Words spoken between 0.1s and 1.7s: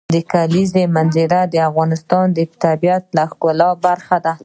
د کلیزو منظره د